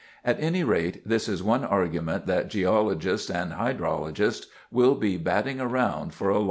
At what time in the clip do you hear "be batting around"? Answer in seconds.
4.95-6.15